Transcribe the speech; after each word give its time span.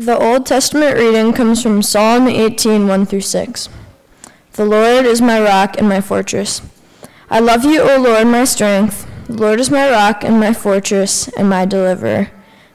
The 0.00 0.18
Old 0.18 0.46
Testament 0.46 0.96
reading 0.96 1.34
comes 1.34 1.62
from 1.62 1.82
Psalm 1.82 2.26
18, 2.26 2.88
1 2.88 3.04
through 3.04 3.20
6. 3.20 3.68
The 4.52 4.64
Lord 4.64 5.04
is 5.04 5.20
my 5.20 5.38
rock 5.38 5.76
and 5.76 5.90
my 5.90 6.00
fortress. 6.00 6.62
I 7.28 7.40
love 7.40 7.66
you, 7.66 7.82
O 7.82 8.00
Lord, 8.00 8.26
my 8.28 8.46
strength. 8.46 9.06
The 9.26 9.34
Lord 9.34 9.60
is 9.60 9.70
my 9.70 9.90
rock 9.90 10.24
and 10.24 10.40
my 10.40 10.54
fortress 10.54 11.28
and 11.28 11.50
my 11.50 11.66
deliverer. 11.66 12.30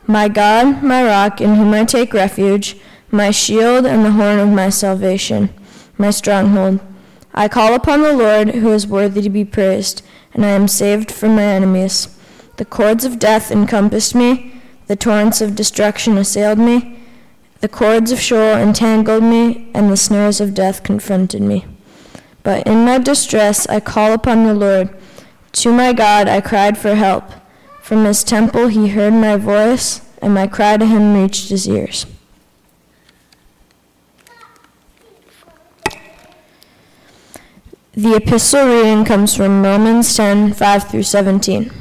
My 0.05 0.27
God, 0.27 0.83
my 0.83 1.03
rock, 1.03 1.41
in 1.41 1.55
whom 1.55 1.73
I 1.73 1.83
take 1.83 2.13
refuge, 2.13 2.77
my 3.09 3.31
shield 3.31 3.87
and 3.87 4.05
the 4.05 4.11
horn 4.11 4.37
of 4.37 4.49
my 4.49 4.69
salvation, 4.69 5.49
my 5.97 6.11
stronghold. 6.11 6.79
I 7.33 7.47
call 7.47 7.73
upon 7.73 8.03
the 8.03 8.13
Lord, 8.13 8.49
who 8.49 8.71
is 8.71 8.85
worthy 8.85 9.23
to 9.23 9.31
be 9.31 9.45
praised, 9.45 10.03
and 10.35 10.45
I 10.45 10.49
am 10.49 10.67
saved 10.67 11.11
from 11.11 11.37
my 11.37 11.45
enemies. 11.45 12.07
The 12.57 12.65
cords 12.65 13.03
of 13.03 13.17
death 13.17 13.49
encompassed 13.49 14.13
me, 14.13 14.61
the 14.85 14.95
torrents 14.95 15.41
of 15.41 15.55
destruction 15.55 16.19
assailed 16.19 16.59
me, 16.59 16.99
the 17.61 17.69
cords 17.69 18.11
of 18.11 18.19
Sheol 18.19 18.57
entangled 18.57 19.23
me, 19.23 19.69
and 19.73 19.91
the 19.91 19.97
snares 19.97 20.41
of 20.41 20.53
death 20.53 20.83
confronted 20.83 21.41
me. 21.41 21.65
But 22.43 22.67
in 22.67 22.85
my 22.85 22.99
distress 22.99 23.65
I 23.67 23.79
call 23.79 24.13
upon 24.13 24.45
the 24.45 24.53
Lord. 24.53 24.89
To 25.53 25.71
my 25.71 25.93
God 25.93 26.27
I 26.27 26.41
cried 26.41 26.77
for 26.77 26.95
help. 26.95 27.23
From 27.81 28.05
his 28.05 28.23
temple 28.23 28.67
he 28.67 28.89
heard 28.89 29.13
my 29.13 29.37
voice, 29.37 30.01
and 30.21 30.33
my 30.33 30.47
cry 30.47 30.77
to 30.77 30.85
him 30.85 31.13
reached 31.13 31.49
his 31.49 31.67
ears. 31.67 32.05
The 37.97 38.15
epistle 38.15 38.67
reading 38.67 39.05
comes 39.05 39.35
from 39.35 39.63
Romans 39.63 40.13
10 40.17 40.53
5 40.53 40.89
through 40.89 41.03
17. 41.03 41.71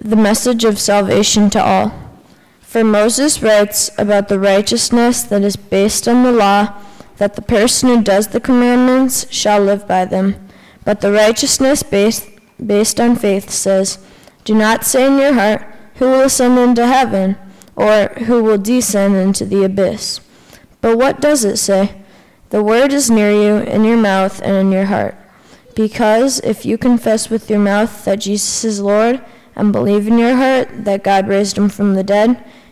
The 0.00 0.16
message 0.16 0.64
of 0.64 0.78
salvation 0.78 1.50
to 1.50 1.62
all. 1.62 2.09
For 2.70 2.84
Moses 2.84 3.42
writes 3.42 3.90
about 3.98 4.28
the 4.28 4.38
righteousness 4.38 5.24
that 5.24 5.42
is 5.42 5.56
based 5.56 6.06
on 6.06 6.22
the 6.22 6.30
law, 6.30 6.80
that 7.16 7.34
the 7.34 7.42
person 7.42 7.88
who 7.88 8.00
does 8.00 8.28
the 8.28 8.38
commandments 8.38 9.26
shall 9.28 9.60
live 9.60 9.88
by 9.88 10.04
them. 10.04 10.36
But 10.84 11.00
the 11.00 11.10
righteousness 11.10 11.82
based, 11.82 12.28
based 12.64 13.00
on 13.00 13.16
faith 13.16 13.50
says, 13.50 13.98
Do 14.44 14.54
not 14.54 14.84
say 14.84 15.08
in 15.08 15.18
your 15.18 15.32
heart, 15.32 15.62
Who 15.96 16.04
will 16.04 16.20
ascend 16.20 16.60
into 16.60 16.86
heaven, 16.86 17.36
or 17.74 18.06
who 18.26 18.40
will 18.44 18.56
descend 18.56 19.16
into 19.16 19.44
the 19.44 19.64
abyss? 19.64 20.20
But 20.80 20.96
what 20.96 21.20
does 21.20 21.44
it 21.44 21.56
say? 21.56 22.04
The 22.50 22.62
word 22.62 22.92
is 22.92 23.10
near 23.10 23.32
you, 23.32 23.64
in 23.64 23.82
your 23.82 23.96
mouth 23.96 24.40
and 24.42 24.54
in 24.54 24.70
your 24.70 24.84
heart. 24.84 25.16
Because 25.74 26.38
if 26.44 26.64
you 26.64 26.78
confess 26.78 27.30
with 27.30 27.50
your 27.50 27.58
mouth 27.58 28.04
that 28.04 28.20
Jesus 28.20 28.62
is 28.62 28.80
Lord, 28.80 29.20
and 29.56 29.72
believe 29.72 30.06
in 30.06 30.18
your 30.18 30.36
heart 30.36 30.68
that 30.84 31.04
God 31.04 31.28
raised 31.28 31.58
him 31.58 31.68
from 31.68 31.94
the 31.94 32.04
dead, 32.04 32.42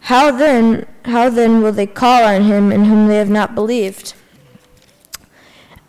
How 0.00 0.30
then, 0.30 0.86
how 1.04 1.28
then 1.28 1.62
will 1.62 1.72
they 1.72 1.86
call 1.86 2.24
on 2.24 2.42
him 2.42 2.72
in 2.72 2.84
whom 2.86 3.08
they 3.08 3.16
have 3.16 3.30
not 3.30 3.54
believed? 3.54 4.14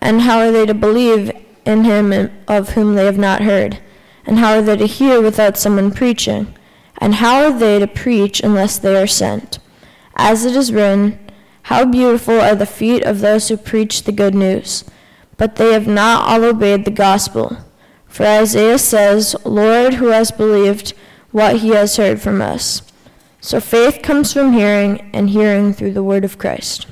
And 0.01 0.21
how 0.21 0.39
are 0.39 0.51
they 0.51 0.65
to 0.65 0.73
believe 0.73 1.31
in 1.65 1.83
him 1.83 2.31
of 2.47 2.69
whom 2.69 2.95
they 2.95 3.05
have 3.05 3.17
not 3.17 3.43
heard? 3.43 3.79
And 4.25 4.39
how 4.39 4.55
are 4.55 4.61
they 4.61 4.77
to 4.77 4.85
hear 4.85 5.21
without 5.21 5.57
someone 5.57 5.91
preaching? 5.91 6.55
And 6.97 7.15
how 7.15 7.43
are 7.43 7.57
they 7.57 7.79
to 7.79 7.87
preach 7.87 8.41
unless 8.41 8.77
they 8.77 9.01
are 9.01 9.07
sent? 9.07 9.59
As 10.15 10.45
it 10.45 10.55
is 10.55 10.73
written, 10.73 11.17
how 11.63 11.85
beautiful 11.85 12.39
are 12.41 12.55
the 12.55 12.65
feet 12.65 13.03
of 13.03 13.19
those 13.19 13.47
who 13.47 13.57
preach 13.57 14.03
the 14.03 14.11
good 14.11 14.35
news! 14.35 14.83
But 15.37 15.55
they 15.55 15.71
have 15.73 15.87
not 15.87 16.27
all 16.27 16.43
obeyed 16.43 16.83
the 16.83 16.91
gospel. 16.91 17.57
For 18.07 18.25
Isaiah 18.25 18.79
says, 18.79 19.35
Lord, 19.45 19.95
who 19.95 20.07
has 20.07 20.31
believed 20.31 20.93
what 21.31 21.57
he 21.57 21.69
has 21.69 21.95
heard 21.95 22.21
from 22.21 22.41
us? 22.41 22.81
So 23.41 23.59
faith 23.59 24.01
comes 24.01 24.33
from 24.33 24.53
hearing, 24.53 25.09
and 25.13 25.29
hearing 25.29 25.73
through 25.73 25.93
the 25.93 26.03
word 26.03 26.25
of 26.25 26.37
Christ. 26.37 26.87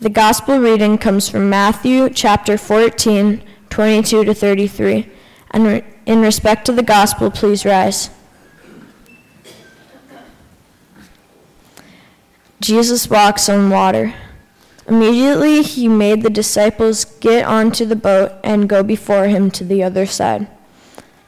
The 0.00 0.10
gospel 0.10 0.58
reading 0.58 0.98
comes 0.98 1.28
from 1.28 1.50
Matthew 1.50 2.10
chapter 2.10 2.56
14, 2.56 3.42
22 3.70 4.24
to 4.24 4.34
33. 4.34 5.10
And 5.50 5.84
in 6.06 6.20
respect 6.20 6.64
to 6.66 6.72
the 6.72 6.82
gospel, 6.82 7.30
please 7.30 7.64
rise. 7.64 8.10
Jesus 12.60 13.08
walks 13.08 13.48
on 13.48 13.70
water. 13.70 14.14
Immediately 14.86 15.62
he 15.62 15.88
made 15.88 16.22
the 16.22 16.30
disciples 16.30 17.04
get 17.04 17.46
onto 17.46 17.84
the 17.84 17.96
boat 17.96 18.32
and 18.44 18.68
go 18.68 18.82
before 18.82 19.28
him 19.28 19.50
to 19.52 19.64
the 19.64 19.82
other 19.82 20.04
side. 20.04 20.46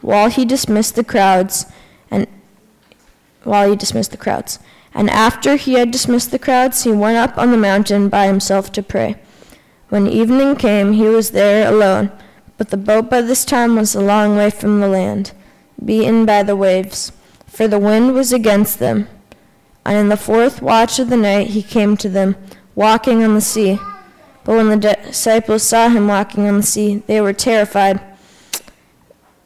While 0.03 0.29
he 0.29 0.45
dismissed 0.45 0.97
the 0.97 1.05
crowds 1.05 1.67
and 2.11 2.27
while 3.45 3.71
he 3.71 3.77
dismissed 3.77 4.11
the 4.11 4.17
crowds. 4.17 4.59
And 4.95 5.09
after 5.09 5.57
he 5.57 5.75
had 5.75 5.91
dismissed 5.91 6.31
the 6.31 6.39
crowds, 6.39 6.85
he 6.85 6.93
went 6.93 7.17
up 7.17 7.39
on 7.39 7.51
the 7.51 7.57
mountain 7.57 8.09
by 8.09 8.27
himself 8.27 8.71
to 8.73 8.83
pray. 8.83 9.17
When 9.89 10.07
evening 10.07 10.57
came, 10.57 10.93
he 10.93 11.09
was 11.09 11.31
there 11.31 11.69
alone, 11.69 12.11
but 12.59 12.71
the 12.71 12.77
boat 12.77 13.11
by 13.11 13.23
this 13.23 13.45
time 13.45 13.77
was 13.77 13.95
a 13.95 14.01
long 14.01 14.37
way 14.37 14.51
from 14.51 14.81
the 14.81 14.89
land, 14.89 15.33
beaten 15.83 16.27
by 16.27 16.43
the 16.43 16.57
waves, 16.57 17.13
for 17.47 17.69
the 17.69 17.79
wind 17.79 18.15
was 18.15 18.33
against 18.33 18.79
them. 18.79 19.09
And 19.85 19.99
in 19.99 20.09
the 20.09 20.17
fourth 20.17 20.63
watch 20.63 20.99
of 20.99 21.11
the 21.11 21.17
night 21.17 21.49
he 21.49 21.63
came 21.63 21.97
to 21.99 22.09
them, 22.09 22.37
walking 22.75 23.23
on 23.23 23.35
the 23.35 23.41
sea. 23.41 23.79
But 24.45 24.57
when 24.57 24.69
the 24.69 24.77
disciples 24.77 25.63
saw 25.63 25.89
him 25.89 26.09
walking 26.09 26.47
on 26.47 26.59
the 26.59 26.63
sea, 26.63 27.03
they 27.07 27.21
were 27.21 27.33
terrified 27.33 28.01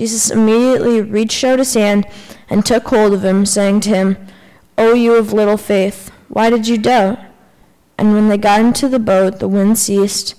Jesus 0.00 0.30
immediately 0.30 1.02
reached 1.02 1.44
out 1.44 1.58
his 1.58 1.74
hand 1.74 2.06
and 2.48 2.64
took 2.64 2.88
hold 2.88 3.12
of 3.12 3.22
him, 3.22 3.44
saying 3.44 3.80
to 3.80 3.90
him, 3.90 4.16
O 4.78 4.94
you 4.94 5.14
of 5.16 5.34
little 5.34 5.58
faith, 5.58 6.10
why 6.28 6.48
did 6.48 6.66
you 6.66 6.78
doubt? 6.78 7.18
And 7.98 8.14
when 8.14 8.30
they 8.30 8.38
got 8.38 8.62
into 8.62 8.88
the 8.88 8.98
boat, 8.98 9.40
the 9.40 9.46
wind 9.46 9.78
ceased, 9.78 10.36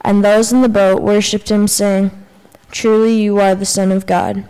and 0.00 0.24
those 0.24 0.50
in 0.50 0.62
the 0.62 0.68
boat 0.70 1.02
worshipped 1.02 1.50
him, 1.50 1.68
saying, 1.68 2.10
Truly 2.70 3.20
you 3.20 3.38
are 3.38 3.54
the 3.54 3.66
Son 3.66 3.92
of 3.92 4.06
God. 4.06 4.48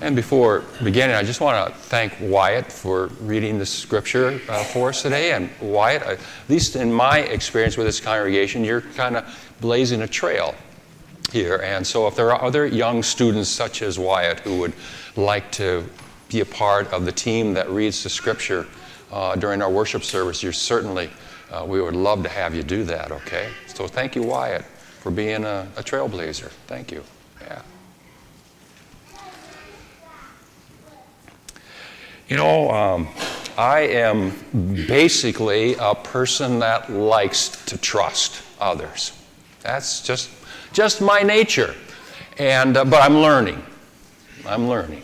And 0.00 0.16
before 0.16 0.64
beginning, 0.82 1.14
I 1.14 1.22
just 1.22 1.40
want 1.40 1.64
to 1.64 1.72
thank 1.80 2.12
Wyatt 2.20 2.72
for 2.72 3.06
reading 3.20 3.56
the 3.56 3.66
scripture 3.66 4.40
uh, 4.48 4.64
for 4.64 4.88
us 4.88 5.02
today. 5.02 5.30
And 5.30 5.48
Wyatt, 5.60 6.02
at 6.02 6.18
least 6.48 6.74
in 6.74 6.92
my 6.92 7.20
experience 7.20 7.76
with 7.76 7.86
this 7.86 8.00
congregation, 8.00 8.64
you're 8.64 8.80
kind 8.80 9.16
of 9.16 9.52
blazing 9.60 10.02
a 10.02 10.08
trail 10.08 10.56
here. 11.32 11.56
And 11.62 11.86
so, 11.86 12.06
if 12.06 12.16
there 12.16 12.32
are 12.32 12.42
other 12.42 12.66
young 12.66 13.02
students 13.02 13.48
such 13.48 13.82
as 13.82 13.98
Wyatt 13.98 14.40
who 14.40 14.58
would 14.58 14.72
like 15.16 15.50
to 15.52 15.84
be 16.28 16.40
a 16.40 16.44
part 16.44 16.92
of 16.92 17.04
the 17.04 17.12
team 17.12 17.54
that 17.54 17.68
reads 17.70 18.02
the 18.02 18.08
scripture 18.08 18.66
uh, 19.12 19.36
during 19.36 19.62
our 19.62 19.70
worship 19.70 20.02
service, 20.04 20.42
you're 20.42 20.52
certainly, 20.52 21.10
uh, 21.50 21.64
we 21.66 21.80
would 21.80 21.96
love 21.96 22.22
to 22.22 22.28
have 22.28 22.54
you 22.54 22.62
do 22.62 22.84
that, 22.84 23.12
okay? 23.12 23.50
So, 23.66 23.86
thank 23.86 24.16
you, 24.16 24.22
Wyatt, 24.22 24.64
for 24.64 25.10
being 25.10 25.44
a, 25.44 25.66
a 25.76 25.82
trailblazer. 25.82 26.50
Thank 26.66 26.92
you. 26.92 27.02
Yeah. 27.42 27.62
You 32.28 32.36
know, 32.36 32.70
um, 32.70 33.08
I 33.58 33.80
am 33.80 34.32
basically 34.86 35.74
a 35.80 35.94
person 35.96 36.60
that 36.60 36.90
likes 36.90 37.48
to 37.66 37.76
trust 37.76 38.42
others. 38.60 39.12
That's 39.62 40.00
just, 40.02 40.30
just 40.72 41.00
my 41.00 41.22
nature. 41.22 41.74
And, 42.38 42.76
uh, 42.76 42.84
but 42.84 43.02
I'm 43.02 43.18
learning. 43.18 43.62
I'm 44.46 44.68
learning. 44.68 45.02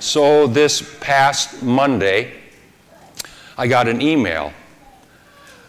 So 0.00 0.46
this 0.46 0.96
past 1.00 1.62
Monday, 1.62 2.34
I 3.56 3.66
got 3.66 3.88
an 3.88 4.00
email 4.00 4.52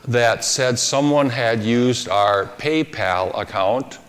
that 0.07 0.43
said 0.43 0.79
someone 0.79 1.29
had 1.29 1.63
used 1.63 2.09
our 2.09 2.45
PayPal 2.45 3.37
account 3.39 3.99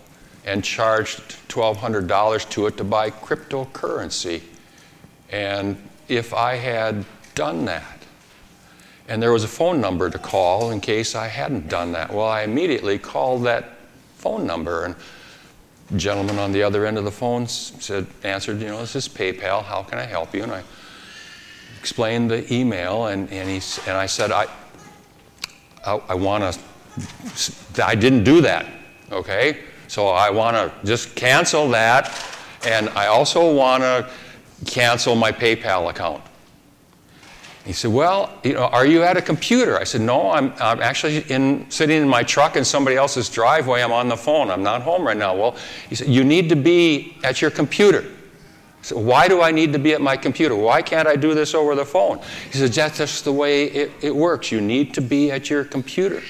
and 0.45 0.63
charged 0.63 1.19
$1,200 1.49 2.49
to 2.49 2.67
it 2.67 2.77
to 2.77 2.83
buy 2.83 3.09
cryptocurrency. 3.09 4.41
And 5.29 5.77
if 6.07 6.33
I 6.33 6.55
had 6.55 7.05
done 7.35 7.65
that, 7.65 7.99
and 9.07 9.21
there 9.21 9.31
was 9.31 9.43
a 9.43 9.47
phone 9.47 9.81
number 9.81 10.09
to 10.09 10.17
call 10.17 10.71
in 10.71 10.79
case 10.79 11.15
I 11.15 11.27
hadn't 11.27 11.67
done 11.67 11.91
that. 11.91 12.13
Well, 12.13 12.27
I 12.27 12.43
immediately 12.43 12.97
called 12.97 13.43
that 13.43 13.80
phone 14.21 14.45
number, 14.45 14.85
and 14.85 14.95
gentleman 15.97 16.37
on 16.37 16.51
the 16.51 16.63
other 16.63 16.85
end 16.85 16.97
of 16.97 17.03
the 17.03 17.11
phone 17.11 17.47
said, 17.47 18.05
answered, 18.23 18.61
you 18.61 18.67
know, 18.67 18.79
this 18.79 18.95
is 18.95 19.09
PayPal. 19.09 19.63
How 19.63 19.81
can 19.81 19.97
I 19.97 20.05
help 20.05 20.33
you? 20.35 20.43
And 20.43 20.51
I 20.51 20.63
explained 21.79 22.29
the 22.29 22.53
email, 22.53 23.07
and, 23.07 23.29
and, 23.31 23.49
he, 23.49 23.59
and 23.87 23.97
I 23.97 24.05
said, 24.05 24.31
I, 24.31 24.45
I, 25.85 25.99
I 26.09 26.13
want 26.13 26.53
to, 26.53 27.83
I 27.83 27.95
didn't 27.95 28.23
do 28.23 28.41
that, 28.41 28.67
okay? 29.11 29.63
So 29.87 30.07
I 30.07 30.29
want 30.29 30.55
to 30.55 30.71
just 30.85 31.15
cancel 31.15 31.67
that, 31.69 32.13
and 32.65 32.89
I 32.89 33.07
also 33.07 33.53
want 33.53 33.81
to 33.81 34.09
cancel 34.67 35.15
my 35.15 35.31
PayPal 35.31 35.89
account. 35.89 36.23
He 37.65 37.73
said, 37.73 37.91
Well, 37.91 38.31
you 38.43 38.53
know, 38.53 38.65
are 38.65 38.85
you 38.85 39.03
at 39.03 39.17
a 39.17 39.21
computer? 39.21 39.77
I 39.77 39.83
said, 39.83 40.01
No, 40.01 40.31
I'm, 40.31 40.53
I'm 40.59 40.81
actually 40.81 41.19
in, 41.31 41.69
sitting 41.69 42.01
in 42.01 42.09
my 42.09 42.23
truck 42.23 42.55
in 42.55 42.65
somebody 42.65 42.95
else's 42.95 43.29
driveway. 43.29 43.81
I'm 43.81 43.91
on 43.91 44.09
the 44.09 44.17
phone. 44.17 44.49
I'm 44.49 44.63
not 44.63 44.81
home 44.81 45.05
right 45.05 45.17
now. 45.17 45.35
Well, 45.35 45.55
he 45.89 45.95
said, 45.95 46.07
You 46.07 46.23
need 46.23 46.49
to 46.49 46.55
be 46.55 47.17
at 47.23 47.41
your 47.41 47.51
computer. 47.51 48.05
Said, 48.81 48.97
Why 48.97 49.27
do 49.27 49.41
I 49.41 49.51
need 49.51 49.73
to 49.73 49.79
be 49.79 49.93
at 49.93 50.01
my 50.01 50.17
computer? 50.17 50.55
Why 50.55 50.81
can't 50.81 51.07
I 51.07 51.15
do 51.15 51.35
this 51.35 51.53
over 51.53 51.75
the 51.75 51.85
phone? 51.85 52.19
He 52.51 52.57
said, 52.57 52.71
That's 52.71 52.97
just 52.97 53.25
the 53.25 53.33
way 53.33 53.65
it, 53.65 53.91
it 54.01 54.15
works. 54.15 54.51
You 54.51 54.59
need 54.59 54.95
to 54.95 55.01
be 55.01 55.29
at 55.31 55.49
your 55.49 55.63
computer. 55.63 56.23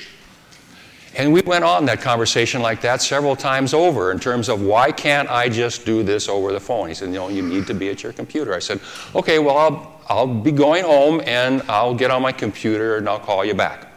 And 1.16 1.34
we 1.34 1.42
went 1.42 1.66
on 1.66 1.86
that 1.86 2.00
conversation 2.00 2.62
like 2.62 2.82
that 2.82 3.02
several 3.02 3.36
times 3.36 3.74
over 3.74 4.12
in 4.12 4.20
terms 4.20 4.48
of 4.48 4.62
why 4.62 4.94
can't 4.94 5.30
I 5.30 5.50
just 5.50 5.86
do 5.86 6.04
this 6.04 6.30
over 6.30 6.54
the 6.54 6.60
phone? 6.60 6.88
He 6.88 6.94
said, 6.94 7.10
No, 7.10 7.30
you 7.30 7.42
need 7.42 7.68
to 7.68 7.74
be 7.74 7.90
at 7.90 8.04
your 8.04 8.14
computer. 8.14 8.54
I 8.54 8.60
said, 8.60 8.80
Okay, 9.14 9.40
well, 9.40 9.58
I'll, 9.58 10.01
I'll 10.12 10.28
be 10.28 10.52
going 10.52 10.84
home 10.84 11.22
and 11.24 11.62
I'll 11.70 11.96
get 11.96 12.12
on 12.12 12.22
my 12.22 12.34
computer 12.34 12.98
and 12.98 13.08
I'll 13.08 13.18
call 13.18 13.46
you 13.46 13.54
back. 13.54 13.88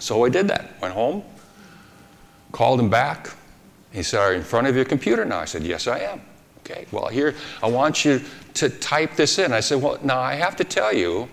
So 0.00 0.24
I 0.24 0.30
did 0.30 0.48
that. 0.48 0.80
Went 0.80 0.94
home, 0.94 1.22
called 2.50 2.80
him 2.80 2.88
back. 2.88 3.28
He 3.92 4.02
said, 4.02 4.20
Are 4.20 4.32
you 4.32 4.38
in 4.38 4.42
front 4.42 4.68
of 4.68 4.74
your 4.74 4.86
computer 4.86 5.22
now? 5.26 5.40
I 5.40 5.44
said, 5.44 5.62
Yes, 5.62 5.86
I 5.86 5.98
am. 5.98 6.22
Okay, 6.60 6.86
well, 6.92 7.08
here, 7.08 7.34
I 7.62 7.68
want 7.68 8.06
you 8.06 8.22
to 8.54 8.70
type 8.70 9.16
this 9.16 9.38
in. 9.38 9.52
I 9.52 9.60
said, 9.60 9.82
Well, 9.82 9.98
now 10.02 10.18
I 10.18 10.34
have 10.34 10.56
to 10.56 10.64
tell 10.64 10.94
you, 10.94 11.28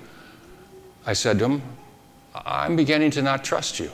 I 1.06 1.14
said 1.14 1.40
to 1.40 1.46
him, 1.46 1.62
I'm 2.36 2.76
beginning 2.76 3.12
to 3.12 3.22
not 3.22 3.46
trust 3.46 3.80
you. 3.80 3.92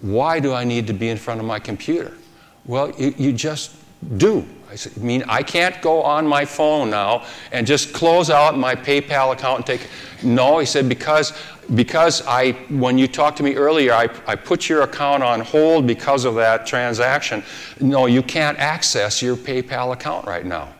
Why 0.00 0.40
do 0.40 0.52
I 0.52 0.64
need 0.64 0.88
to 0.88 0.92
be 0.92 1.08
in 1.08 1.18
front 1.18 1.38
of 1.38 1.46
my 1.46 1.60
computer? 1.60 2.16
Well, 2.64 2.90
you, 2.98 3.14
you 3.16 3.32
just 3.32 3.76
do. 4.18 4.44
I 4.70 4.74
said, 4.74 4.96
mean, 4.98 5.24
I 5.28 5.42
can't 5.42 5.80
go 5.80 6.02
on 6.02 6.26
my 6.26 6.44
phone 6.44 6.90
now 6.90 7.24
and 7.52 7.66
just 7.66 7.94
close 7.94 8.28
out 8.28 8.58
my 8.58 8.74
PayPal 8.74 9.32
account 9.32 9.58
and 9.58 9.66
take. 9.66 9.88
No, 10.22 10.58
he 10.58 10.66
said, 10.66 10.88
because, 10.88 11.32
because 11.74 12.26
I, 12.26 12.52
when 12.68 12.98
you 12.98 13.08
talked 13.08 13.38
to 13.38 13.42
me 13.42 13.54
earlier, 13.54 13.94
I, 13.94 14.10
I 14.26 14.36
put 14.36 14.68
your 14.68 14.82
account 14.82 15.22
on 15.22 15.40
hold 15.40 15.86
because 15.86 16.26
of 16.26 16.34
that 16.34 16.66
transaction. 16.66 17.42
No, 17.80 18.04
you 18.06 18.22
can't 18.22 18.58
access 18.58 19.22
your 19.22 19.36
PayPal 19.36 19.94
account 19.94 20.26
right 20.26 20.44
now. 20.44 20.74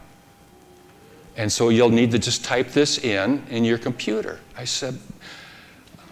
And 1.38 1.50
so 1.50 1.70
you'll 1.70 1.88
need 1.88 2.10
to 2.10 2.18
just 2.18 2.44
type 2.44 2.70
this 2.72 2.98
in 2.98 3.42
in 3.48 3.64
your 3.64 3.78
computer. 3.78 4.40
I 4.56 4.64
said, 4.64 4.98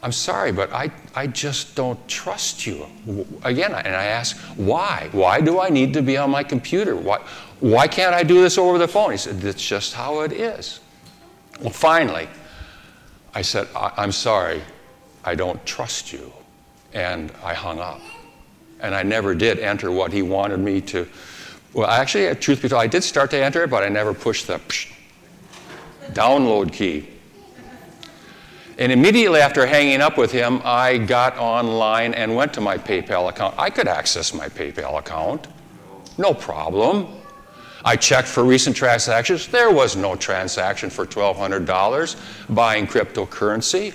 I'm 0.06 0.12
sorry, 0.12 0.52
but 0.52 0.72
I, 0.72 0.92
I 1.16 1.26
just 1.26 1.74
don't 1.74 1.98
trust 2.06 2.64
you. 2.64 2.86
Again, 3.42 3.74
and 3.74 3.88
I 3.88 4.04
ask, 4.04 4.36
why? 4.54 5.08
Why 5.10 5.40
do 5.40 5.58
I 5.58 5.68
need 5.68 5.92
to 5.94 6.00
be 6.00 6.16
on 6.16 6.30
my 6.30 6.44
computer? 6.44 6.94
Why, 6.94 7.18
why 7.58 7.88
can't 7.88 8.14
I 8.14 8.22
do 8.22 8.40
this 8.40 8.56
over 8.56 8.78
the 8.78 8.86
phone? 8.86 9.10
He 9.10 9.16
said, 9.16 9.40
That's 9.40 9.66
just 9.66 9.94
how 9.94 10.20
it 10.20 10.30
is. 10.30 10.78
Well, 11.60 11.70
finally, 11.70 12.28
I 13.34 13.42
said, 13.42 13.66
I'm 13.74 14.12
sorry, 14.12 14.62
I 15.24 15.34
don't 15.34 15.66
trust 15.66 16.12
you. 16.12 16.32
And 16.94 17.32
I 17.42 17.52
hung 17.52 17.80
up. 17.80 18.00
And 18.78 18.94
I 18.94 19.02
never 19.02 19.34
did 19.34 19.58
enter 19.58 19.90
what 19.90 20.12
he 20.12 20.22
wanted 20.22 20.60
me 20.60 20.82
to. 20.82 21.08
Well, 21.72 21.88
actually, 21.88 22.32
truth 22.36 22.62
be 22.62 22.68
told, 22.68 22.80
I 22.80 22.86
did 22.86 23.02
start 23.02 23.32
to 23.32 23.42
enter 23.42 23.64
it, 23.64 23.70
but 23.70 23.82
I 23.82 23.88
never 23.88 24.14
pushed 24.14 24.46
the 24.46 24.60
download 26.12 26.72
key. 26.72 27.08
And 28.78 28.92
immediately 28.92 29.40
after 29.40 29.66
hanging 29.66 30.02
up 30.02 30.18
with 30.18 30.30
him, 30.30 30.60
I 30.64 30.98
got 30.98 31.38
online 31.38 32.12
and 32.12 32.36
went 32.36 32.52
to 32.54 32.60
my 32.60 32.76
PayPal 32.76 33.30
account. 33.30 33.54
I 33.58 33.70
could 33.70 33.88
access 33.88 34.34
my 34.34 34.48
PayPal 34.48 34.98
account, 34.98 35.46
no 36.18 36.34
problem. 36.34 37.08
I 37.84 37.96
checked 37.96 38.28
for 38.28 38.44
recent 38.44 38.76
transactions. 38.76 39.46
There 39.46 39.70
was 39.70 39.96
no 39.96 40.16
transaction 40.16 40.90
for 40.90 41.06
$1,200 41.06 42.16
buying 42.54 42.86
cryptocurrency. 42.86 43.94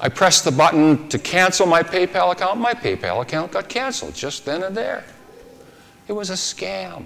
I 0.00 0.08
pressed 0.08 0.44
the 0.44 0.52
button 0.52 1.08
to 1.08 1.18
cancel 1.18 1.66
my 1.66 1.82
PayPal 1.82 2.32
account. 2.32 2.60
My 2.60 2.74
PayPal 2.74 3.22
account 3.22 3.52
got 3.52 3.68
canceled 3.68 4.14
just 4.14 4.44
then 4.44 4.62
and 4.62 4.76
there. 4.76 5.04
It 6.06 6.12
was 6.12 6.30
a 6.30 6.34
scam. 6.34 7.04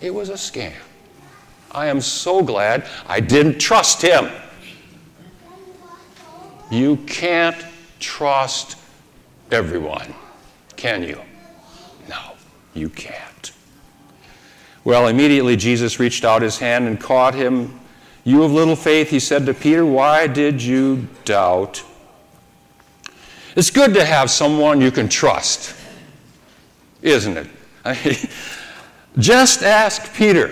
It 0.00 0.14
was 0.14 0.28
a 0.28 0.34
scam. 0.34 0.74
I 1.72 1.86
am 1.86 2.00
so 2.00 2.42
glad 2.42 2.86
I 3.08 3.20
didn't 3.20 3.58
trust 3.58 4.00
him. 4.02 4.30
You 6.70 6.96
can't 7.06 7.64
trust 8.00 8.76
everyone, 9.50 10.14
can 10.76 11.02
you? 11.02 11.20
No, 12.08 12.32
you 12.74 12.88
can't. 12.88 13.52
Well, 14.84 15.08
immediately 15.08 15.56
Jesus 15.56 15.98
reached 15.98 16.24
out 16.24 16.42
his 16.42 16.58
hand 16.58 16.86
and 16.86 17.00
caught 17.00 17.34
him. 17.34 17.80
You 18.24 18.42
of 18.42 18.52
little 18.52 18.76
faith, 18.76 19.10
he 19.10 19.20
said 19.20 19.46
to 19.46 19.54
Peter, 19.54 19.84
why 19.84 20.26
did 20.26 20.62
you 20.62 21.06
doubt? 21.24 21.82
It's 23.56 23.70
good 23.70 23.94
to 23.94 24.04
have 24.04 24.30
someone 24.30 24.80
you 24.80 24.90
can 24.90 25.08
trust, 25.08 25.76
isn't 27.02 27.36
it? 27.36 27.48
Just 29.18 29.62
ask 29.62 30.12
Peter, 30.14 30.50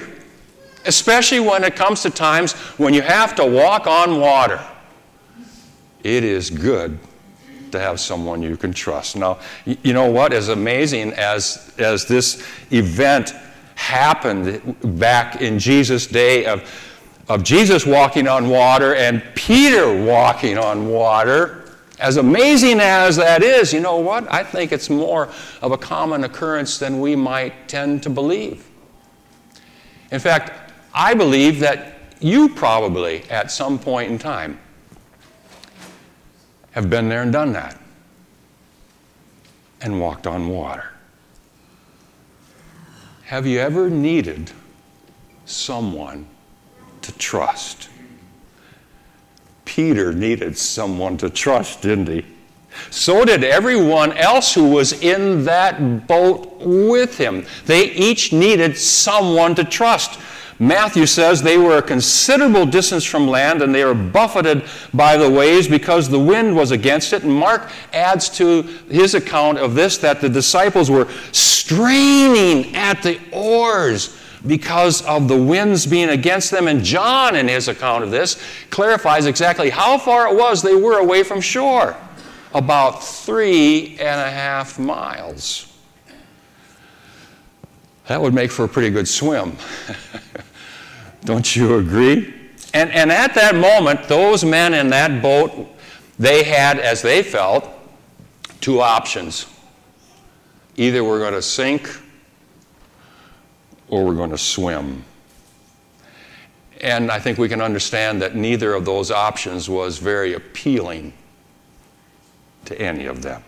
especially 0.86 1.40
when 1.40 1.64
it 1.64 1.74
comes 1.74 2.02
to 2.02 2.10
times 2.10 2.52
when 2.78 2.94
you 2.94 3.02
have 3.02 3.34
to 3.36 3.44
walk 3.44 3.86
on 3.86 4.20
water. 4.20 4.64
It 6.02 6.24
is 6.24 6.50
good 6.50 6.98
to 7.72 7.80
have 7.80 8.00
someone 8.00 8.42
you 8.42 8.56
can 8.56 8.72
trust. 8.72 9.16
Now, 9.16 9.38
you 9.64 9.92
know 9.92 10.10
what? 10.10 10.32
As 10.32 10.48
amazing 10.48 11.12
as, 11.14 11.72
as 11.78 12.06
this 12.06 12.46
event 12.70 13.32
happened 13.74 14.76
back 14.98 15.40
in 15.40 15.58
Jesus' 15.58 16.06
day 16.06 16.46
of, 16.46 16.62
of 17.28 17.42
Jesus 17.42 17.86
walking 17.86 18.28
on 18.28 18.48
water 18.48 18.94
and 18.94 19.22
Peter 19.34 20.04
walking 20.04 20.58
on 20.58 20.88
water. 20.88 21.58
As 21.98 22.16
amazing 22.16 22.80
as 22.80 23.16
that 23.16 23.42
is, 23.42 23.72
you 23.72 23.80
know 23.80 23.96
what? 23.98 24.30
I 24.32 24.42
think 24.42 24.72
it's 24.72 24.90
more 24.90 25.28
of 25.62 25.72
a 25.72 25.78
common 25.78 26.24
occurrence 26.24 26.78
than 26.78 27.00
we 27.00 27.16
might 27.16 27.68
tend 27.68 28.02
to 28.02 28.10
believe. 28.10 28.68
In 30.10 30.18
fact, 30.18 30.72
I 30.92 31.14
believe 31.14 31.60
that 31.60 31.98
you 32.20 32.48
probably, 32.50 33.22
at 33.30 33.50
some 33.50 33.78
point 33.78 34.10
in 34.10 34.18
time, 34.18 34.58
have 36.72 36.90
been 36.90 37.08
there 37.08 37.22
and 37.22 37.32
done 37.32 37.52
that 37.52 37.78
and 39.80 40.00
walked 40.00 40.26
on 40.26 40.48
water. 40.48 40.90
Have 43.24 43.46
you 43.46 43.58
ever 43.60 43.88
needed 43.88 44.50
someone 45.44 46.26
to 47.02 47.12
trust? 47.18 47.88
Peter 49.64 50.12
needed 50.12 50.56
someone 50.56 51.16
to 51.18 51.30
trust, 51.30 51.82
didn't 51.82 52.08
he? 52.08 52.24
So 52.90 53.24
did 53.24 53.44
everyone 53.44 54.12
else 54.12 54.54
who 54.54 54.68
was 54.70 54.92
in 55.02 55.44
that 55.44 56.06
boat 56.06 56.58
with 56.60 57.18
him. 57.18 57.46
They 57.66 57.90
each 57.92 58.32
needed 58.32 58.78
someone 58.78 59.54
to 59.56 59.64
trust. 59.64 60.18
Matthew 60.62 61.06
says 61.06 61.42
they 61.42 61.58
were 61.58 61.78
a 61.78 61.82
considerable 61.82 62.64
distance 62.64 63.04
from 63.04 63.26
land 63.26 63.62
and 63.62 63.74
they 63.74 63.84
were 63.84 63.94
buffeted 63.94 64.62
by 64.94 65.16
the 65.16 65.28
waves 65.28 65.66
because 65.66 66.08
the 66.08 66.20
wind 66.20 66.54
was 66.54 66.70
against 66.70 67.12
it. 67.12 67.24
And 67.24 67.34
Mark 67.34 67.72
adds 67.92 68.28
to 68.36 68.62
his 68.88 69.14
account 69.14 69.58
of 69.58 69.74
this 69.74 69.98
that 69.98 70.20
the 70.20 70.28
disciples 70.28 70.88
were 70.88 71.08
straining 71.32 72.76
at 72.76 73.02
the 73.02 73.18
oars 73.32 74.16
because 74.46 75.02
of 75.02 75.26
the 75.26 75.36
winds 75.36 75.84
being 75.84 76.10
against 76.10 76.52
them. 76.52 76.68
And 76.68 76.84
John, 76.84 77.34
in 77.34 77.48
his 77.48 77.66
account 77.66 78.04
of 78.04 78.12
this, 78.12 78.40
clarifies 78.70 79.26
exactly 79.26 79.68
how 79.68 79.98
far 79.98 80.32
it 80.32 80.38
was 80.38 80.62
they 80.62 80.76
were 80.76 81.00
away 81.00 81.24
from 81.24 81.40
shore 81.40 81.96
about 82.54 83.02
three 83.02 83.96
and 83.98 84.20
a 84.20 84.30
half 84.30 84.78
miles. 84.78 85.76
That 88.06 88.22
would 88.22 88.32
make 88.32 88.52
for 88.52 88.64
a 88.64 88.68
pretty 88.68 88.90
good 88.90 89.08
swim. 89.08 89.56
Don't 91.24 91.54
you 91.54 91.78
agree? 91.78 92.34
And, 92.74 92.90
and 92.90 93.12
at 93.12 93.34
that 93.34 93.54
moment, 93.54 94.08
those 94.08 94.44
men 94.44 94.74
in 94.74 94.90
that 94.90 95.22
boat, 95.22 95.68
they 96.18 96.42
had, 96.42 96.78
as 96.78 97.02
they 97.02 97.22
felt, 97.22 97.68
two 98.60 98.80
options. 98.80 99.46
Either 100.76 101.04
we're 101.04 101.18
going 101.18 101.34
to 101.34 101.42
sink 101.42 101.88
or 103.88 104.04
we're 104.04 104.14
going 104.14 104.30
to 104.30 104.38
swim. 104.38 105.04
And 106.80 107.12
I 107.12 107.20
think 107.20 107.38
we 107.38 107.48
can 107.48 107.60
understand 107.60 108.20
that 108.22 108.34
neither 108.34 108.74
of 108.74 108.84
those 108.84 109.10
options 109.10 109.68
was 109.68 109.98
very 109.98 110.34
appealing 110.34 111.12
to 112.64 112.80
any 112.80 113.06
of 113.06 113.22
them. 113.22 113.44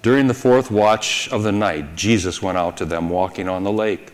During 0.00 0.26
the 0.26 0.34
fourth 0.34 0.70
watch 0.70 1.28
of 1.30 1.42
the 1.42 1.52
night, 1.52 1.96
Jesus 1.96 2.40
went 2.40 2.56
out 2.56 2.76
to 2.78 2.84
them 2.84 3.10
walking 3.10 3.48
on 3.48 3.64
the 3.64 3.72
lake. 3.72 4.13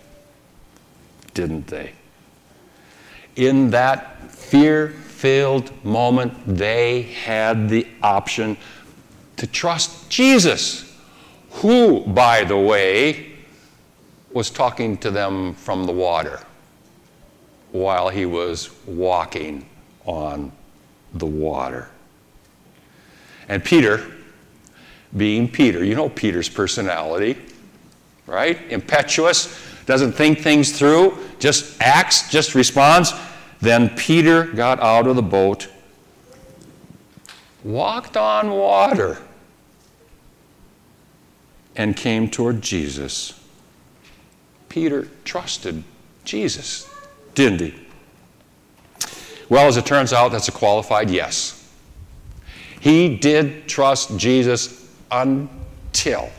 didn't 1.33 1.67
they? 1.67 1.91
In 3.35 3.69
that 3.71 4.31
fear 4.31 4.89
filled 4.89 5.71
moment, 5.85 6.33
they 6.45 7.03
had 7.03 7.69
the 7.69 7.87
option 8.01 8.57
to 9.37 9.47
trust 9.47 10.09
Jesus, 10.09 10.97
who, 11.51 12.01
by 12.01 12.43
the 12.43 12.57
way, 12.57 13.33
was 14.33 14.49
talking 14.49 14.97
to 14.97 15.11
them 15.11 15.53
from 15.53 15.85
the 15.85 15.91
water 15.91 16.39
while 17.71 18.09
he 18.09 18.25
was 18.25 18.69
walking 18.85 19.65
on 20.05 20.51
the 21.13 21.25
water. 21.25 21.89
And 23.47 23.63
Peter, 23.63 24.11
being 25.15 25.49
Peter, 25.49 25.83
you 25.83 25.95
know 25.95 26.09
Peter's 26.09 26.49
personality, 26.49 27.37
right? 28.25 28.59
Impetuous, 28.71 29.70
doesn't 29.91 30.13
think 30.13 30.39
things 30.39 30.71
through, 30.71 31.17
just 31.37 31.75
acts, 31.81 32.29
just 32.29 32.55
responds. 32.55 33.11
Then 33.59 33.89
Peter 33.89 34.45
got 34.45 34.79
out 34.79 35.05
of 35.05 35.17
the 35.17 35.21
boat, 35.21 35.67
walked 37.61 38.15
on 38.15 38.51
water, 38.51 39.17
and 41.75 41.93
came 41.97 42.29
toward 42.29 42.61
Jesus. 42.61 43.37
Peter 44.69 45.09
trusted 45.25 45.83
Jesus, 46.23 46.89
didn't 47.35 47.59
he? 47.59 47.75
Well, 49.49 49.67
as 49.67 49.75
it 49.75 49.85
turns 49.85 50.13
out, 50.13 50.31
that's 50.31 50.47
a 50.47 50.53
qualified 50.53 51.09
yes. 51.09 51.69
He 52.79 53.17
did 53.17 53.67
trust 53.67 54.17
Jesus 54.17 54.89
until 55.11 56.29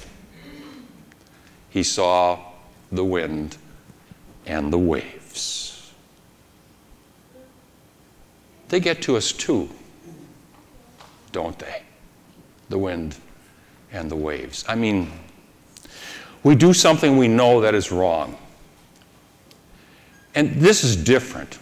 he 1.68 1.82
saw 1.82 2.51
the 2.92 3.04
wind, 3.04 3.56
and 4.46 4.72
the 4.72 4.78
waves. 4.78 5.92
They 8.68 8.80
get 8.80 9.02
to 9.02 9.16
us 9.16 9.32
too, 9.32 9.68
don't 11.32 11.58
they? 11.58 11.82
The 12.68 12.78
wind 12.78 13.16
and 13.92 14.10
the 14.10 14.16
waves. 14.16 14.64
I 14.68 14.74
mean, 14.74 15.10
we 16.42 16.54
do 16.54 16.72
something 16.72 17.16
we 17.16 17.28
know 17.28 17.60
that 17.60 17.74
is 17.74 17.92
wrong. 17.92 18.36
And 20.34 20.52
this 20.54 20.84
is 20.84 20.96
different. 20.96 21.58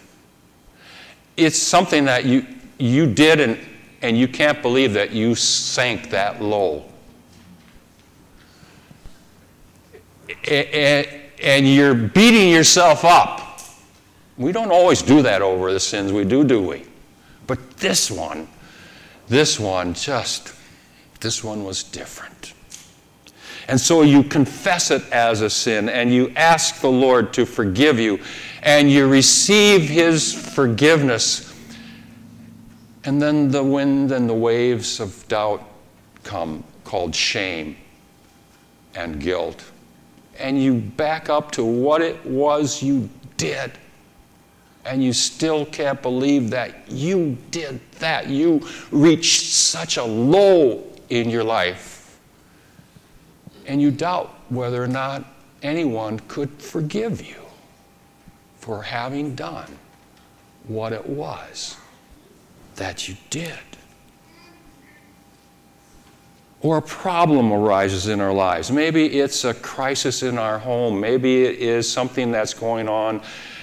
It's 1.37 1.57
something 1.57 2.05
that 2.05 2.25
you, 2.25 2.45
you 2.77 3.05
did, 3.05 3.41
and, 3.41 3.59
and 4.01 4.17
you 4.17 4.27
can't 4.27 4.61
believe 4.61 4.93
that 4.93 5.11
you 5.11 5.35
sank 5.35 6.09
that 6.11 6.41
low. 6.41 6.85
And 11.41 11.67
you're 11.67 11.95
beating 11.95 12.49
yourself 12.49 13.03
up. 13.03 13.59
We 14.37 14.51
don't 14.51 14.71
always 14.71 15.01
do 15.01 15.21
that 15.23 15.41
over 15.41 15.73
the 15.73 15.79
sins 15.79 16.11
we 16.11 16.23
do, 16.23 16.43
do 16.43 16.61
we? 16.61 16.85
But 17.47 17.77
this 17.77 18.09
one, 18.09 18.47
this 19.27 19.59
one 19.59 19.93
just, 19.93 20.53
this 21.19 21.43
one 21.43 21.63
was 21.63 21.83
different. 21.83 22.53
And 23.67 23.79
so 23.79 24.01
you 24.01 24.23
confess 24.23 24.91
it 24.91 25.03
as 25.11 25.41
a 25.41 25.49
sin 25.49 25.89
and 25.89 26.13
you 26.13 26.31
ask 26.35 26.81
the 26.81 26.89
Lord 26.89 27.33
to 27.33 27.45
forgive 27.45 27.99
you 27.99 28.19
and 28.63 28.91
you 28.91 29.07
receive 29.07 29.81
His 29.81 30.33
forgiveness. 30.33 31.53
And 33.03 33.21
then 33.21 33.49
the 33.49 33.63
wind 33.63 34.11
and 34.11 34.29
the 34.29 34.33
waves 34.33 34.99
of 34.99 35.27
doubt 35.27 35.63
come, 36.23 36.63
called 36.83 37.15
shame 37.15 37.77
and 38.95 39.19
guilt 39.19 39.63
and 40.41 40.61
you 40.61 40.73
back 40.75 41.29
up 41.29 41.51
to 41.51 41.63
what 41.63 42.01
it 42.01 42.25
was 42.25 42.81
you 42.81 43.09
did, 43.37 43.71
and 44.83 45.03
you 45.03 45.13
still 45.13 45.65
can't 45.67 46.01
believe 46.01 46.49
that 46.49 46.89
you 46.89 47.37
did 47.51 47.79
that. 47.99 48.27
You 48.27 48.67
reached 48.89 49.53
such 49.53 49.97
a 49.97 50.03
low 50.03 50.83
in 51.09 51.29
your 51.29 51.43
life, 51.43 52.19
and 53.67 53.81
you 53.81 53.91
doubt 53.91 54.33
whether 54.49 54.83
or 54.83 54.87
not 54.87 55.23
anyone 55.61 56.19
could 56.27 56.49
forgive 56.61 57.25
you 57.25 57.41
for 58.57 58.81
having 58.81 59.35
done 59.35 59.77
what 60.67 60.93
it 60.93 61.05
was 61.05 61.77
that 62.75 63.07
you 63.07 63.15
did 63.29 63.59
or 66.61 66.77
a 66.77 66.81
problem 66.81 67.51
arises 67.51 68.07
in 68.07 68.21
our 68.21 68.33
lives. 68.33 68.71
Maybe 68.71 69.19
it's 69.19 69.45
a 69.45 69.53
crisis 69.53 70.21
in 70.21 70.37
our 70.37 70.59
home. 70.59 70.99
Maybe 70.99 71.43
it 71.43 71.55
is 71.55 71.91
something 71.91 72.31
that's 72.31 72.53
going 72.53 72.87
on 72.87 73.21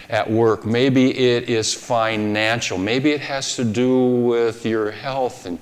at 0.09 0.28
work. 0.28 0.64
Maybe 0.64 1.17
it 1.17 1.49
is 1.49 1.75
financial. 1.75 2.78
Maybe 2.78 3.12
it 3.12 3.21
has 3.21 3.55
to 3.57 3.64
do 3.64 4.07
with 4.07 4.67
your 4.67 4.90
health 4.90 5.47
and 5.47 5.59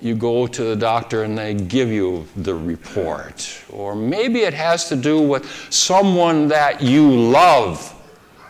you 0.00 0.14
go 0.14 0.46
to 0.46 0.64
the 0.64 0.76
doctor 0.76 1.22
and 1.22 1.38
they 1.38 1.54
give 1.54 1.88
you 1.88 2.26
the 2.36 2.54
report. 2.54 3.62
Or 3.70 3.94
maybe 3.94 4.40
it 4.40 4.52
has 4.52 4.88
to 4.90 4.96
do 4.96 5.20
with 5.22 5.46
someone 5.70 6.48
that 6.48 6.82
you 6.82 7.08
love 7.10 7.92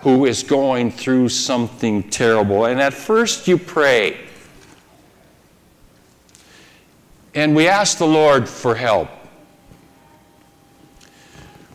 who 0.01 0.25
is 0.25 0.43
going 0.43 0.91
through 0.91 1.29
something 1.29 2.11
terrible. 2.11 2.65
And 2.65 2.81
at 2.81 2.93
first 2.93 3.47
you 3.47 3.59
pray 3.59 4.19
and 7.35 7.55
we 7.55 7.69
ask 7.69 7.99
the 7.99 8.07
Lord 8.07 8.49
for 8.49 8.75
help. 8.75 9.09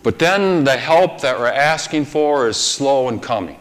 But 0.01 0.17
then 0.17 0.63
the 0.63 0.77
help 0.77 1.21
that 1.21 1.37
we're 1.37 1.47
asking 1.47 2.05
for 2.05 2.47
is 2.47 2.57
slow 2.57 3.09
in 3.09 3.19
coming. 3.19 3.57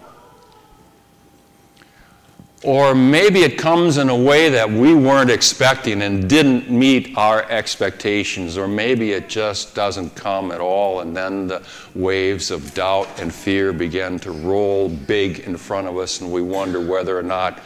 Or 2.64 2.94
maybe 2.94 3.40
it 3.40 3.56
comes 3.56 3.98
in 3.98 4.08
a 4.08 4.16
way 4.16 4.48
that 4.48 4.68
we 4.68 4.92
weren't 4.92 5.30
expecting 5.30 6.02
and 6.02 6.28
didn't 6.28 6.70
meet 6.70 7.16
our 7.16 7.48
expectations. 7.50 8.56
Or 8.56 8.66
maybe 8.66 9.12
it 9.12 9.28
just 9.28 9.74
doesn't 9.74 10.14
come 10.16 10.50
at 10.50 10.60
all, 10.60 11.00
and 11.00 11.16
then 11.16 11.46
the 11.46 11.64
waves 11.94 12.50
of 12.50 12.74
doubt 12.74 13.08
and 13.20 13.32
fear 13.32 13.72
begin 13.72 14.18
to 14.20 14.32
roll 14.32 14.88
big 14.88 15.40
in 15.40 15.56
front 15.56 15.86
of 15.86 15.96
us, 15.98 16.20
and 16.20 16.32
we 16.32 16.42
wonder 16.42 16.80
whether 16.80 17.16
or 17.16 17.22
not 17.22 17.60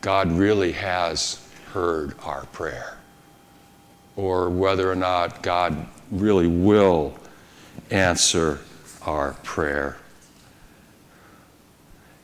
God 0.00 0.30
really 0.32 0.72
has 0.72 1.40
heard 1.72 2.14
our 2.24 2.44
prayer 2.46 2.98
or 4.16 4.48
whether 4.50 4.90
or 4.90 4.94
not 4.94 5.42
God 5.42 5.86
really 6.10 6.46
will 6.46 7.14
answer 7.90 8.60
our 9.02 9.32
prayer. 9.42 9.96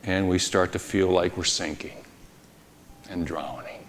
And 0.05 0.29
we 0.29 0.39
start 0.39 0.73
to 0.73 0.79
feel 0.79 1.09
like 1.09 1.37
we're 1.37 1.45
sinking 1.45 2.05
and 3.11 3.27
drowning. 3.27 3.85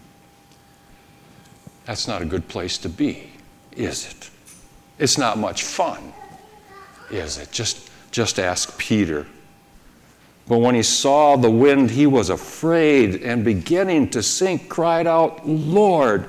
That's 1.85 2.07
not 2.07 2.21
a 2.21 2.25
good 2.25 2.47
place 2.47 2.77
to 2.79 2.89
be, 2.89 3.31
is 3.71 4.09
it? 4.09 4.29
It's 4.99 5.17
not 5.17 5.37
much 5.37 5.63
fun, 5.63 6.13
is 7.09 7.37
it? 7.37 7.51
Just, 7.51 7.89
just 8.11 8.39
ask 8.39 8.77
Peter. 8.77 9.25
But 10.47 10.57
when 10.57 10.75
he 10.75 10.83
saw 10.83 11.37
the 11.37 11.49
wind, 11.49 11.91
he 11.91 12.07
was 12.07 12.29
afraid 12.29 13.21
and 13.23 13.43
beginning 13.43 14.09
to 14.09 14.21
sink, 14.21 14.69
cried 14.69 15.07
out, 15.07 15.47
Lord, 15.47 16.27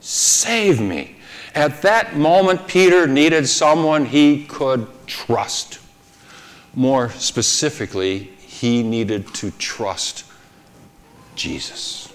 Save 0.00 0.80
me. 0.80 1.16
At 1.54 1.82
that 1.82 2.16
moment, 2.16 2.66
Peter 2.68 3.06
needed 3.06 3.48
someone 3.48 4.06
he 4.06 4.44
could 4.44 4.86
trust. 5.06 5.78
More 6.74 7.10
specifically, 7.10 8.18
he 8.38 8.82
needed 8.82 9.32
to 9.34 9.50
trust 9.52 10.24
Jesus. 11.34 12.12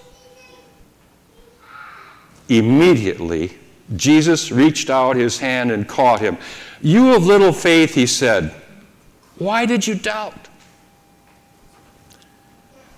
Immediately, 2.48 3.58
Jesus 3.94 4.50
reached 4.50 4.88
out 4.88 5.16
his 5.16 5.38
hand 5.38 5.70
and 5.70 5.86
caught 5.86 6.20
him. 6.20 6.38
You 6.80 7.14
of 7.14 7.26
little 7.26 7.52
faith, 7.52 7.94
he 7.94 8.06
said, 8.06 8.54
why 9.38 9.66
did 9.66 9.86
you 9.86 9.94
doubt? 9.94 10.48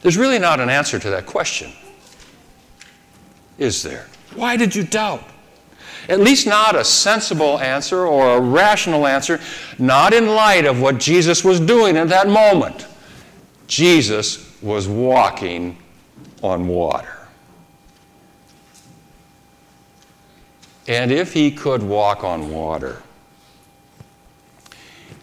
There's 0.02 0.16
really 0.16 0.38
not 0.38 0.60
an 0.60 0.70
answer 0.70 0.98
to 0.98 1.10
that 1.10 1.26
question, 1.26 1.72
is 3.58 3.82
there? 3.82 4.06
Why 4.34 4.56
did 4.56 4.74
you 4.74 4.84
doubt? 4.84 5.24
At 6.08 6.20
least 6.20 6.46
not 6.46 6.74
a 6.74 6.84
sensible 6.84 7.58
answer 7.58 8.06
or 8.06 8.36
a 8.36 8.40
rational 8.40 9.06
answer, 9.06 9.40
not 9.78 10.14
in 10.14 10.26
light 10.26 10.64
of 10.64 10.80
what 10.80 10.98
Jesus 10.98 11.44
was 11.44 11.60
doing 11.60 11.96
at 11.96 12.08
that 12.08 12.28
moment. 12.28 12.86
Jesus 13.66 14.60
was 14.62 14.88
walking 14.88 15.76
on 16.42 16.66
water. 16.66 17.18
And 20.86 21.12
if 21.12 21.34
he 21.34 21.50
could 21.50 21.82
walk 21.82 22.24
on 22.24 22.50
water, 22.50 23.02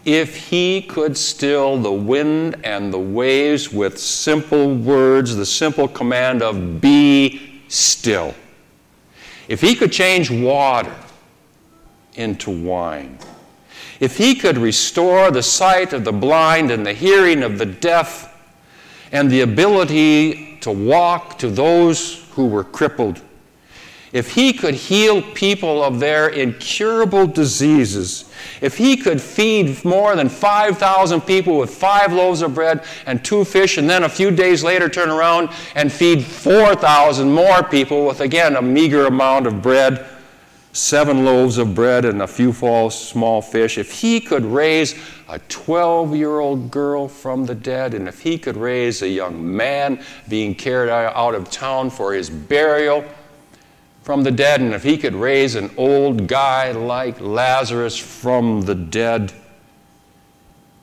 if 0.04 0.36
he 0.36 0.82
could 0.82 1.18
still 1.18 1.76
the 1.76 1.92
wind 1.92 2.54
and 2.62 2.94
the 2.94 2.98
waves 2.98 3.72
with 3.72 3.98
simple 3.98 4.72
words, 4.72 5.34
the 5.34 5.44
simple 5.44 5.88
command 5.88 6.42
of 6.42 6.80
be 6.80 7.60
still, 7.66 8.32
if 9.48 9.60
he 9.60 9.74
could 9.74 9.92
change 9.92 10.30
water 10.30 10.94
into 12.14 12.50
wine, 12.50 13.18
if 14.00 14.16
he 14.16 14.34
could 14.34 14.58
restore 14.58 15.30
the 15.30 15.42
sight 15.42 15.92
of 15.92 16.04
the 16.04 16.12
blind 16.12 16.70
and 16.70 16.84
the 16.84 16.92
hearing 16.92 17.42
of 17.42 17.58
the 17.58 17.66
deaf 17.66 18.32
and 19.12 19.30
the 19.30 19.40
ability 19.40 20.58
to 20.60 20.70
walk 20.70 21.38
to 21.38 21.48
those 21.48 22.26
who 22.32 22.46
were 22.46 22.64
crippled, 22.64 23.20
if 24.16 24.30
he 24.30 24.50
could 24.50 24.74
heal 24.74 25.20
people 25.20 25.84
of 25.84 26.00
their 26.00 26.28
incurable 26.28 27.26
diseases, 27.26 28.24
if 28.62 28.78
he 28.78 28.96
could 28.96 29.20
feed 29.20 29.84
more 29.84 30.16
than 30.16 30.30
5,000 30.30 31.20
people 31.20 31.58
with 31.58 31.68
five 31.68 32.14
loaves 32.14 32.40
of 32.40 32.54
bread 32.54 32.82
and 33.04 33.22
two 33.22 33.44
fish, 33.44 33.76
and 33.76 33.90
then 33.90 34.04
a 34.04 34.08
few 34.08 34.30
days 34.30 34.64
later 34.64 34.88
turn 34.88 35.10
around 35.10 35.50
and 35.74 35.92
feed 35.92 36.24
4,000 36.24 37.30
more 37.30 37.62
people 37.62 38.06
with, 38.06 38.22
again, 38.22 38.56
a 38.56 38.62
meager 38.62 39.04
amount 39.04 39.46
of 39.46 39.60
bread, 39.60 40.06
seven 40.72 41.26
loaves 41.26 41.58
of 41.58 41.74
bread 41.74 42.06
and 42.06 42.22
a 42.22 42.26
few 42.26 42.54
small 42.88 43.42
fish, 43.42 43.76
if 43.76 44.00
he 44.00 44.18
could 44.18 44.46
raise 44.46 44.94
a 45.28 45.38
12 45.50 46.16
year 46.16 46.40
old 46.40 46.70
girl 46.70 47.06
from 47.06 47.44
the 47.44 47.54
dead, 47.54 47.92
and 47.92 48.08
if 48.08 48.22
he 48.22 48.38
could 48.38 48.56
raise 48.56 49.02
a 49.02 49.08
young 49.08 49.54
man 49.54 50.02
being 50.26 50.54
carried 50.54 50.88
out 50.90 51.34
of 51.34 51.50
town 51.50 51.90
for 51.90 52.14
his 52.14 52.30
burial, 52.30 53.04
from 54.06 54.22
the 54.22 54.30
dead, 54.30 54.60
and 54.60 54.72
if 54.72 54.84
he 54.84 54.96
could 54.96 55.16
raise 55.16 55.56
an 55.56 55.68
old 55.76 56.28
guy 56.28 56.70
like 56.70 57.20
Lazarus 57.20 57.98
from 57.98 58.62
the 58.62 58.74
dead, 58.76 59.32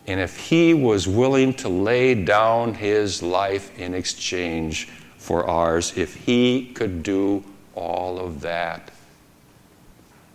and 0.06 0.20
if 0.20 0.38
he 0.38 0.74
was 0.74 1.08
willing 1.08 1.54
to 1.54 1.70
lay 1.70 2.14
down 2.16 2.74
his 2.74 3.24
life 3.24 3.80
in 3.80 3.94
exchange 3.94 4.90
for 5.16 5.48
ours, 5.48 5.98
if 5.98 6.16
he 6.26 6.66
could 6.74 7.02
do 7.02 7.42
all 7.76 8.20
of 8.20 8.42
that, 8.42 8.92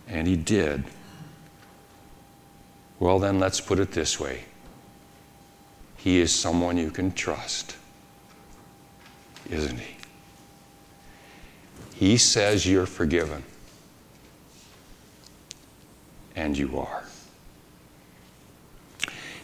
and 0.07 0.27
he 0.27 0.35
did, 0.35 0.83
well, 2.99 3.19
then 3.19 3.39
let's 3.39 3.61
put 3.61 3.77
it 3.77 3.91
this 3.91 4.19
way. 4.19 4.45
He 5.95 6.17
is 6.17 6.33
someone 6.33 6.75
you 6.75 6.89
can 6.89 7.11
trust, 7.11 7.75
isn't 9.47 9.77
he? 9.77 9.98
He 11.99 12.15
says 12.15 12.65
you're 12.65 12.85
forgiven. 12.85 13.43
And 16.33 16.57
you 16.57 16.79
are. 16.79 17.03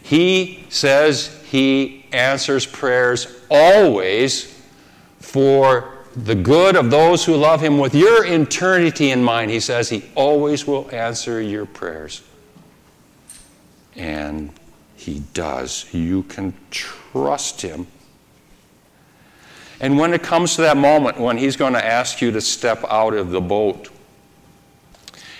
He 0.02 0.64
says 0.70 1.38
he 1.44 2.06
answers 2.12 2.64
prayers 2.64 3.26
always 3.50 4.58
for 5.18 5.92
the 6.16 6.34
good 6.34 6.76
of 6.76 6.90
those 6.90 7.26
who 7.26 7.36
love 7.36 7.60
him 7.60 7.76
with 7.76 7.94
your 7.94 8.24
eternity 8.24 9.10
in 9.10 9.22
mind. 9.22 9.50
He 9.50 9.60
says 9.60 9.90
he 9.90 10.06
always 10.14 10.66
will 10.66 10.88
answer 10.90 11.42
your 11.42 11.66
prayers. 11.66 12.22
And 13.96 14.50
he 14.96 15.22
does. 15.34 15.92
You 15.92 16.22
can 16.22 16.54
trust 16.70 17.60
him 17.60 17.86
and 19.80 19.98
when 19.98 20.14
it 20.14 20.22
comes 20.22 20.56
to 20.56 20.62
that 20.62 20.76
moment 20.76 21.18
when 21.18 21.36
he's 21.36 21.56
going 21.56 21.74
to 21.74 21.84
ask 21.84 22.20
you 22.20 22.30
to 22.30 22.40
step 22.40 22.84
out 22.88 23.14
of 23.14 23.30
the 23.30 23.40
boat, 23.40 23.90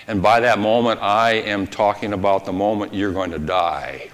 and 0.07 0.21
by 0.21 0.39
that 0.39 0.57
moment, 0.57 1.01
I 1.01 1.33
am 1.33 1.67
talking 1.67 2.13
about 2.13 2.45
the 2.45 2.53
moment 2.53 2.93
you're 2.93 3.11
going 3.11 3.31
to 3.31 3.39
die. 3.39 4.09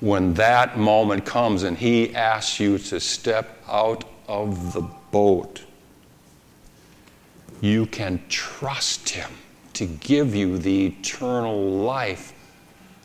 When 0.00 0.32
that 0.34 0.78
moment 0.78 1.26
comes 1.26 1.62
and 1.62 1.76
he 1.76 2.14
asks 2.14 2.58
you 2.58 2.78
to 2.78 2.98
step 2.98 3.62
out 3.68 4.04
of 4.28 4.72
the 4.72 4.80
boat, 5.10 5.62
you 7.60 7.84
can 7.84 8.22
trust 8.30 9.10
him 9.10 9.30
to 9.74 9.84
give 9.84 10.34
you 10.34 10.56
the 10.56 10.86
eternal 10.86 11.70
life 11.70 12.32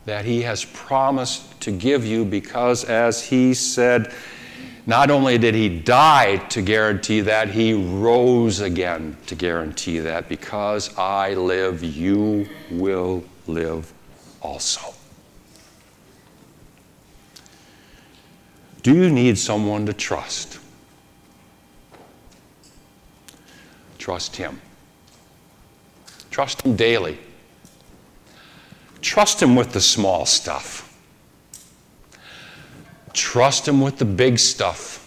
that 0.05 0.23
he 0.23 0.43
has 0.43 0.63
promised 0.63 1.59
to 1.61 1.71
give 1.71 2.05
you 2.05 2.23
because, 2.23 2.85
as 2.85 3.23
he 3.23 3.53
said, 3.53 4.13
not 4.87 5.09
only 5.09 5.37
did 5.37 5.55
he 5.55 5.67
die 5.67 6.37
to 6.49 6.61
guarantee 6.61 7.21
that, 7.21 7.49
he 7.49 7.73
rose 7.73 8.59
again 8.59 9.17
to 9.25 9.35
guarantee 9.35 9.99
that. 9.99 10.29
Because 10.29 10.95
I 10.97 11.33
live, 11.33 11.83
you 11.83 12.47
will 12.69 13.23
live 13.47 13.91
also. 14.41 14.93
Do 18.83 18.93
you 18.93 19.09
need 19.09 19.39
someone 19.39 19.87
to 19.87 19.93
trust? 19.93 20.59
Trust 23.97 24.35
him. 24.35 24.61
Trust 26.29 26.61
him 26.61 26.75
daily. 26.75 27.17
Trust 29.01 29.41
him 29.41 29.55
with 29.55 29.73
the 29.73 29.81
small 29.81 30.27
stuff. 30.27 30.84
Trust 33.15 33.67
Him 33.67 33.79
with 33.79 33.97
the 33.97 34.05
big 34.05 34.37
stuff. 34.37 35.01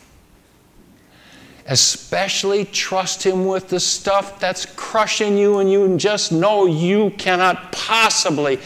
Especially 1.67 2.65
trust 2.65 3.23
Him 3.23 3.47
with 3.47 3.69
the 3.69 3.79
stuff 3.79 4.41
that's 4.41 4.65
crushing 4.65 5.37
you 5.37 5.59
and 5.59 5.71
you 5.71 5.97
just 5.99 6.33
know 6.33 6.65
you 6.65 7.11
cannot 7.19 7.71
possibly 7.71 8.59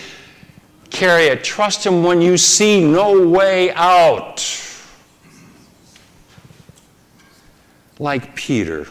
carry 0.90 1.24
it. 1.24 1.42
Trust 1.42 1.84
Him 1.84 2.04
when 2.04 2.22
you 2.22 2.36
see 2.36 2.80
no 2.80 3.26
way 3.26 3.72
out. 3.72 4.46
Like 7.98 8.36
Peter, 8.36 8.86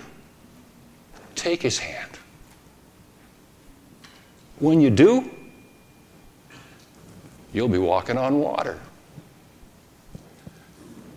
take 1.35 1.61
His 1.61 1.79
hand. 1.79 2.19
When 4.59 4.81
you 4.81 4.89
do, 4.89 5.29
you'll 7.53 7.69
be 7.69 7.77
walking 7.77 8.17
on 8.17 8.39
water. 8.39 8.77